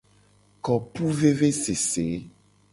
[0.63, 2.07] Kopuvevesese.